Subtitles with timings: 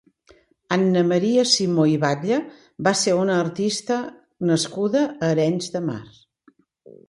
[0.77, 2.39] Anna Maria Simó i Batlle
[2.89, 4.01] va ser una artista
[4.53, 6.03] nascuda a Arenys de Mar.